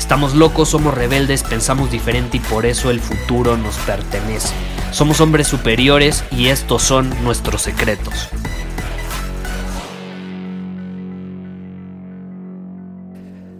[0.00, 4.54] Estamos locos, somos rebeldes, pensamos diferente y por eso el futuro nos pertenece.
[4.92, 8.30] Somos hombres superiores y estos son nuestros secretos.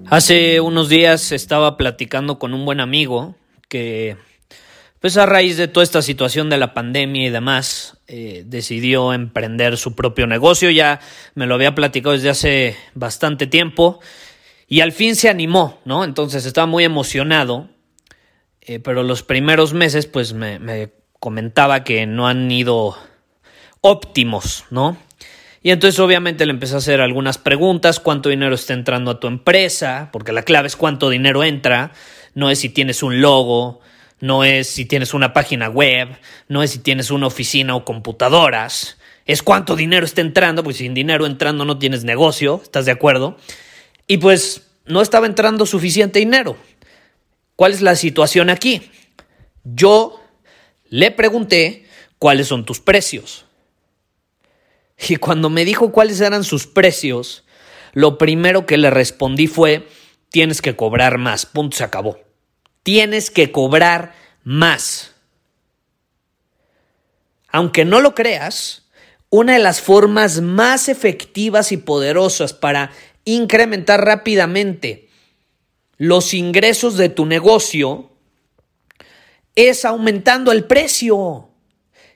[0.07, 3.37] Hace unos días estaba platicando con un buen amigo
[3.69, 4.17] que,
[4.99, 9.77] pues a raíz de toda esta situación de la pandemia y demás, eh, decidió emprender
[9.77, 10.71] su propio negocio.
[10.71, 11.01] Ya
[11.35, 14.01] me lo había platicado desde hace bastante tiempo
[14.71, 16.05] y al fin se animó, ¿no?
[16.05, 17.69] Entonces estaba muy emocionado,
[18.61, 22.97] eh, pero los primeros meses, pues me, me comentaba que no han ido
[23.81, 24.97] óptimos, ¿no?
[25.61, 29.27] Y entonces obviamente le empecé a hacer algunas preguntas, cuánto dinero está entrando a tu
[29.27, 31.91] empresa, porque la clave es cuánto dinero entra,
[32.35, 33.81] no es si tienes un logo,
[34.21, 38.99] no es si tienes una página web, no es si tienes una oficina o computadoras,
[39.27, 43.37] es cuánto dinero está entrando, porque sin dinero entrando no tienes negocio, ¿estás de acuerdo?
[44.11, 46.57] Y pues no estaba entrando suficiente dinero.
[47.55, 48.91] ¿Cuál es la situación aquí?
[49.63, 50.21] Yo
[50.89, 51.87] le pregunté
[52.19, 53.45] cuáles son tus precios.
[55.09, 57.45] Y cuando me dijo cuáles eran sus precios,
[57.93, 59.87] lo primero que le respondí fue,
[60.29, 62.19] tienes que cobrar más, punto, se acabó.
[62.83, 65.15] Tienes que cobrar más.
[67.47, 68.89] Aunque no lo creas,
[69.29, 72.91] una de las formas más efectivas y poderosas para
[73.25, 75.09] incrementar rápidamente
[75.97, 78.11] los ingresos de tu negocio
[79.55, 81.49] es aumentando el precio.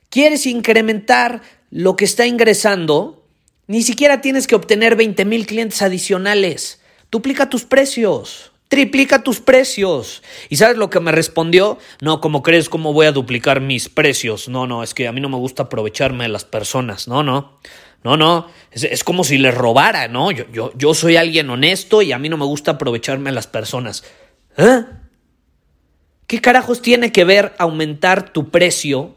[0.09, 1.43] ¿Quieres incrementar
[1.75, 3.27] lo que está ingresando,
[3.67, 6.81] ni siquiera tienes que obtener 20 mil clientes adicionales.
[7.11, 8.53] Duplica tus precios.
[8.69, 10.23] Triplica tus precios.
[10.49, 11.79] ¿Y sabes lo que me respondió?
[12.01, 14.49] No, como crees, ¿cómo voy a duplicar mis precios?
[14.49, 17.09] No, no, es que a mí no me gusta aprovecharme de las personas.
[17.09, 17.59] No, no.
[18.05, 18.47] No, no.
[18.71, 20.31] Es, como si les robara, ¿no?
[20.31, 23.47] Yo, yo, yo soy alguien honesto y a mí no me gusta aprovecharme de las
[23.47, 24.05] personas.
[24.57, 24.85] ¿Eh?
[26.27, 29.17] ¿Qué carajos tiene que ver aumentar tu precio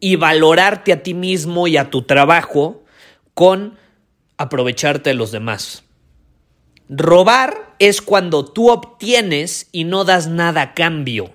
[0.00, 2.84] y valorarte a ti mismo y a tu trabajo
[3.34, 3.78] con
[4.36, 5.84] aprovecharte de los demás.
[6.88, 11.32] Robar es cuando tú obtienes y no das nada a cambio.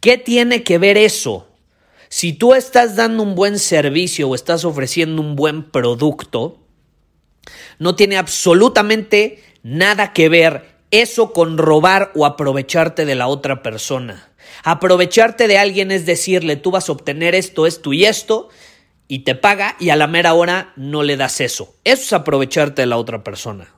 [0.00, 1.47] ¿Qué tiene que ver eso?
[2.08, 6.58] Si tú estás dando un buen servicio o estás ofreciendo un buen producto,
[7.78, 14.30] no tiene absolutamente nada que ver eso con robar o aprovecharte de la otra persona.
[14.64, 18.48] Aprovecharte de alguien es decirle, tú vas a obtener esto, esto y esto,
[19.06, 21.74] y te paga y a la mera hora no le das eso.
[21.84, 23.74] Eso es aprovecharte de la otra persona.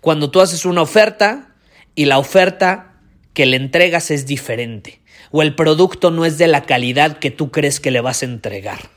[0.00, 1.54] Cuando tú haces una oferta
[1.94, 3.00] y la oferta
[3.32, 5.00] que le entregas es diferente,
[5.30, 8.26] o el producto no es de la calidad que tú crees que le vas a
[8.26, 8.90] entregar.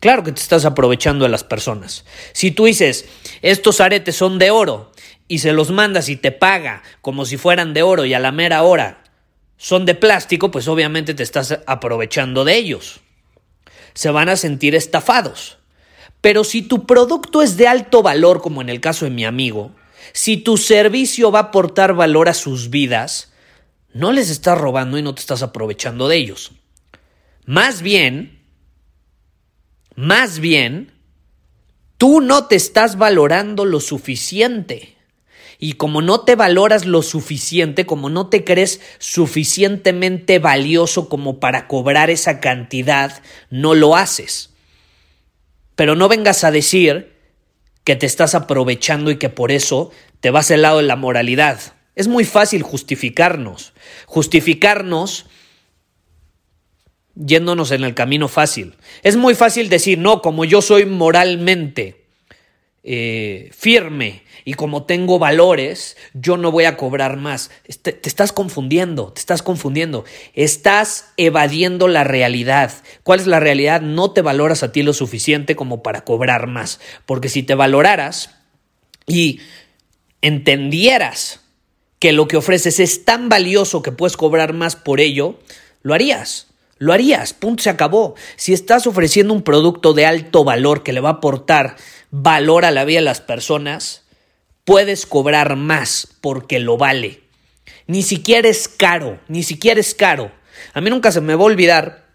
[0.00, 2.04] Claro que te estás aprovechando de las personas.
[2.32, 3.06] Si tú dices,
[3.42, 4.92] estos aretes son de oro,
[5.30, 8.32] y se los mandas y te paga como si fueran de oro y a la
[8.32, 9.04] mera hora
[9.56, 12.98] son de plástico, pues obviamente te estás aprovechando de ellos.
[13.94, 15.58] Se van a sentir estafados.
[16.20, 19.70] Pero si tu producto es de alto valor, como en el caso de mi amigo,
[20.12, 23.29] si tu servicio va a aportar valor a sus vidas,
[23.92, 26.52] no les estás robando y no te estás aprovechando de ellos.
[27.44, 28.40] Más bien,
[29.96, 30.92] más bien,
[31.98, 34.96] tú no te estás valorando lo suficiente.
[35.58, 41.68] Y como no te valoras lo suficiente, como no te crees suficientemente valioso como para
[41.68, 44.54] cobrar esa cantidad, no lo haces.
[45.74, 47.12] Pero no vengas a decir
[47.84, 49.90] que te estás aprovechando y que por eso
[50.20, 51.74] te vas al lado de la moralidad.
[52.00, 53.74] Es muy fácil justificarnos.
[54.06, 55.26] Justificarnos
[57.14, 58.74] yéndonos en el camino fácil.
[59.02, 62.06] Es muy fácil decir, no, como yo soy moralmente
[62.84, 67.50] eh, firme y como tengo valores, yo no voy a cobrar más.
[67.82, 70.06] Te, te, estás confundiendo, te estás confundiendo.
[70.32, 72.72] Estás evadiendo la realidad.
[73.02, 73.82] ¿Cuál es la realidad?
[73.82, 76.80] No te valoras a ti lo suficiente como para cobrar más.
[77.04, 78.30] Porque si te valoraras
[79.06, 79.42] y
[80.22, 81.40] entendieras
[82.00, 85.38] que lo que ofreces es tan valioso que puedes cobrar más por ello,
[85.82, 86.48] lo harías.
[86.78, 88.14] Lo harías, punto, se acabó.
[88.36, 91.76] Si estás ofreciendo un producto de alto valor que le va a aportar
[92.10, 94.04] valor a la vida de las personas,
[94.64, 97.20] puedes cobrar más porque lo vale.
[97.86, 100.32] Ni siquiera es caro, ni siquiera es caro.
[100.72, 102.06] A mí nunca se me va a olvidar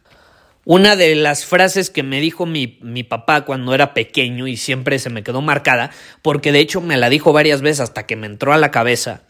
[0.63, 4.97] una de las frases que me dijo mi, mi, papá cuando era pequeño y siempre
[4.97, 5.91] se me quedó marcada,
[6.23, 9.21] porque de hecho me la dijo varias veces hasta que me entró a la cabeza,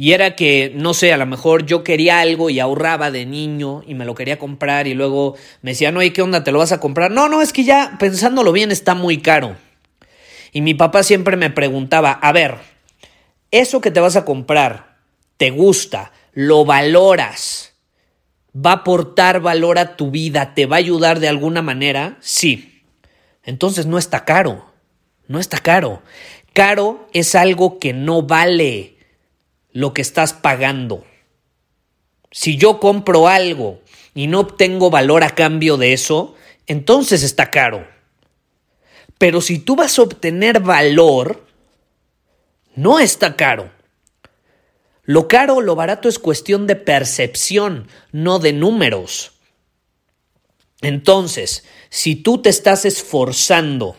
[0.00, 3.82] y era que, no sé, a lo mejor yo quería algo y ahorraba de niño
[3.84, 6.44] y me lo quería comprar y luego me decía, no, ¿y qué onda?
[6.44, 7.10] ¿Te lo vas a comprar?
[7.10, 9.56] No, no, es que ya pensándolo bien está muy caro.
[10.52, 12.58] Y mi papá siempre me preguntaba, a ver,
[13.50, 14.98] eso que te vas a comprar,
[15.36, 16.12] ¿te gusta?
[16.32, 17.74] ¿Lo valoras?
[18.54, 20.54] ¿Va a aportar valor a tu vida?
[20.54, 22.18] ¿Te va a ayudar de alguna manera?
[22.20, 22.84] Sí.
[23.42, 24.64] Entonces no está caro.
[25.26, 26.02] No está caro.
[26.52, 28.97] Caro es algo que no vale
[29.72, 31.04] lo que estás pagando.
[32.30, 33.80] Si yo compro algo
[34.14, 36.34] y no obtengo valor a cambio de eso,
[36.66, 37.86] entonces está caro.
[39.18, 41.46] Pero si tú vas a obtener valor,
[42.74, 43.70] no está caro.
[45.04, 49.32] Lo caro o lo barato es cuestión de percepción, no de números.
[50.82, 53.96] Entonces, si tú te estás esforzando,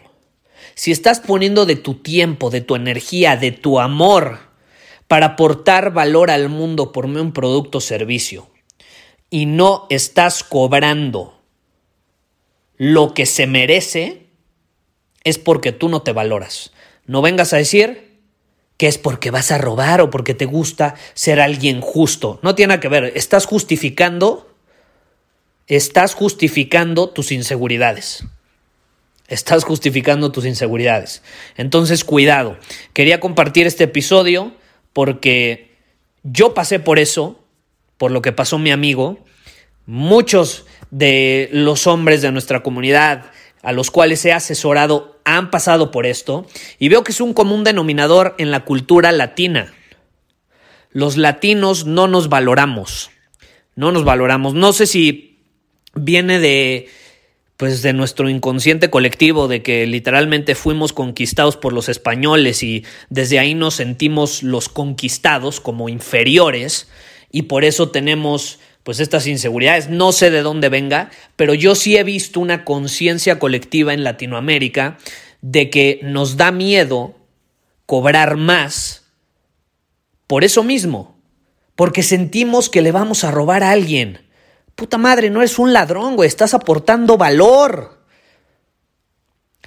[0.75, 4.48] si estás poniendo de tu tiempo, de tu energía, de tu amor,
[5.09, 8.47] para aportar valor al mundo por medio un producto o servicio
[9.31, 11.41] y no estás cobrando
[12.77, 14.27] lo que se merece,
[15.23, 16.73] es porque tú no te valoras.
[17.07, 18.19] No vengas a decir
[18.77, 22.39] que es porque vas a robar o porque te gusta ser alguien justo.
[22.43, 23.11] No tiene nada que ver.
[23.15, 24.53] Estás justificando,
[25.65, 28.25] estás justificando tus inseguridades.
[29.27, 31.23] Estás justificando tus inseguridades.
[31.57, 32.57] Entonces, cuidado.
[32.93, 34.53] Quería compartir este episodio
[34.93, 35.75] porque
[36.23, 37.43] yo pasé por eso,
[37.97, 39.19] por lo que pasó mi amigo.
[39.85, 43.31] Muchos de los hombres de nuestra comunidad
[43.61, 46.47] a los cuales he asesorado han pasado por esto
[46.79, 49.73] y veo que es un común denominador en la cultura latina.
[50.91, 53.11] Los latinos no nos valoramos,
[53.75, 54.53] no nos valoramos.
[54.53, 55.39] No sé si
[55.93, 56.89] viene de
[57.59, 63.37] pues de nuestro inconsciente colectivo, de que literalmente fuimos conquistados por los españoles y desde
[63.37, 66.87] ahí nos sentimos los conquistados como inferiores
[67.33, 69.89] y por eso tenemos pues estas inseguridades.
[69.89, 74.97] No sé de dónde venga, pero yo sí he visto una conciencia colectiva en Latinoamérica
[75.41, 77.17] de que nos da miedo
[77.85, 79.03] cobrar más
[80.27, 81.19] por eso mismo,
[81.75, 84.28] porque sentimos que le vamos a robar a alguien
[84.79, 87.99] Puta madre, no eres un ladrón, güey, estás aportando valor.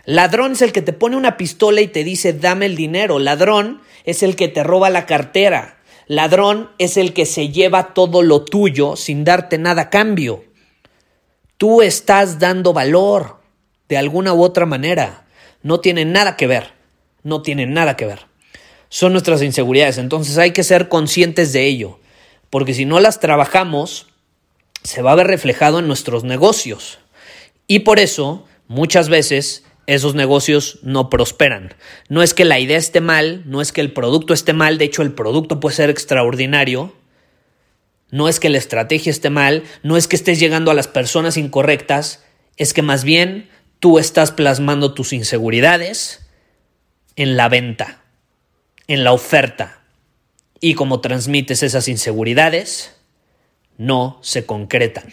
[0.06, 3.18] Ladrón es el que te pone una pistola y te dice dame el dinero.
[3.18, 5.76] Ladrón es el que te roba la cartera.
[6.06, 10.46] Ladrón es el que se lleva todo lo tuyo sin darte nada a cambio.
[11.58, 13.36] Tú estás dando valor
[13.90, 15.26] de alguna u otra manera.
[15.62, 16.72] No tiene nada que ver.
[17.22, 18.20] No tiene nada que ver.
[18.88, 19.98] Son nuestras inseguridades.
[19.98, 22.00] Entonces hay que ser conscientes de ello.
[22.48, 24.06] Porque si no las trabajamos,
[24.82, 26.98] se va a ver reflejado en nuestros negocios.
[27.66, 31.74] Y por eso, muchas veces, esos negocios no prosperan.
[32.08, 34.84] No es que la idea esté mal, no es que el producto esté mal, de
[34.84, 36.94] hecho el producto puede ser extraordinario,
[38.10, 41.36] no es que la estrategia esté mal, no es que estés llegando a las personas
[41.36, 42.24] incorrectas,
[42.56, 43.48] es que más bien
[43.80, 46.26] tú estás plasmando tus inseguridades
[47.16, 48.02] en la venta,
[48.86, 49.80] en la oferta.
[50.60, 52.94] Y como transmites esas inseguridades,
[53.82, 55.12] no se concretan.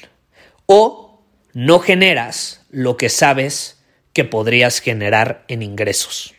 [0.65, 1.23] O
[1.53, 3.83] no generas lo que sabes
[4.13, 6.33] que podrías generar en ingresos.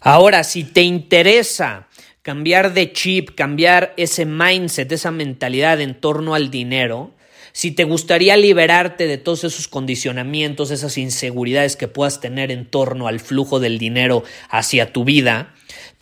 [0.00, 1.88] Ahora, si te interesa
[2.22, 7.14] cambiar de chip, cambiar ese mindset, esa mentalidad en torno al dinero,
[7.52, 13.06] si te gustaría liberarte de todos esos condicionamientos, esas inseguridades que puedas tener en torno
[13.06, 15.54] al flujo del dinero hacia tu vida,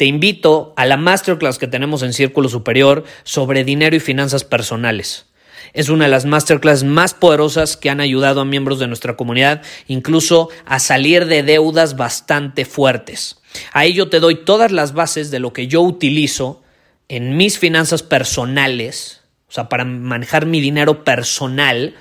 [0.02, 5.26] te invito a la masterclass que tenemos en Círculo Superior sobre dinero y finanzas personales.
[5.74, 9.62] Es una de las masterclass más poderosas que han ayudado a miembros de nuestra comunidad
[9.86, 13.40] incluso a salir de deudas bastante fuertes.
[13.72, 16.64] Ahí yo te doy todas las bases de lo que yo utilizo
[17.08, 21.94] en mis finanzas personales, o sea, para manejar mi dinero personal,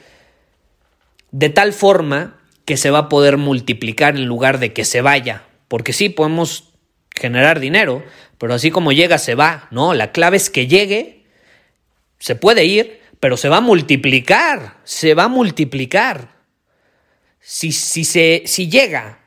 [1.29, 5.43] de tal forma que se va a poder multiplicar en lugar de que se vaya.
[5.67, 6.70] Porque sí, podemos
[7.21, 8.03] generar dinero,
[8.39, 9.93] pero así como llega, se va, ¿no?
[9.93, 11.25] La clave es que llegue,
[12.17, 16.29] se puede ir, pero se va a multiplicar, se va a multiplicar.
[17.39, 19.19] Si, si, se, si llega,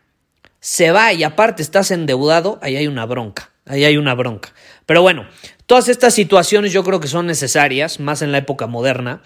[0.59, 4.53] se va y aparte estás endeudado, ahí hay una bronca, ahí hay una bronca.
[4.87, 5.27] Pero bueno,
[5.67, 9.23] todas estas situaciones yo creo que son necesarias, más en la época moderna.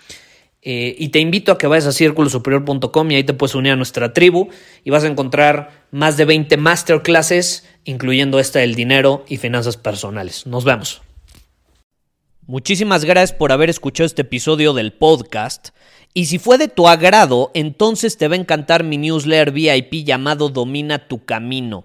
[0.61, 3.77] Eh, y te invito a que vayas a círculosuperior.com y ahí te puedes unir a
[3.77, 4.49] nuestra tribu
[4.85, 10.47] y vas a encontrar más de 20 masterclasses, incluyendo esta del dinero y finanzas personales.
[10.47, 11.03] Nos vemos.
[12.47, 15.69] Muchísimas gracias por haber escuchado este episodio del podcast.
[16.15, 20.49] Y si fue de tu agrado, entonces te va a encantar mi newsletter VIP llamado
[20.49, 21.85] Domina tu Camino.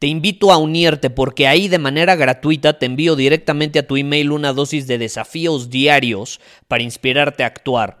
[0.00, 4.32] Te invito a unirte porque ahí de manera gratuita te envío directamente a tu email
[4.32, 8.00] una dosis de desafíos diarios para inspirarte a actuar.